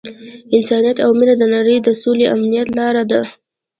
[0.55, 3.21] انسانیت او مینه د نړۍ د سولې او امنیت لاره ده.